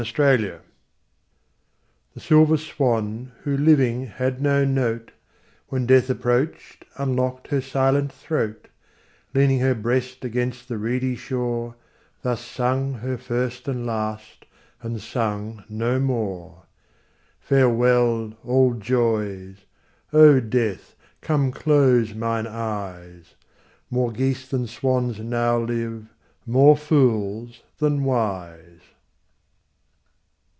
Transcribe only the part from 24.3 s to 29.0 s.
than swans now live, more fools than wise.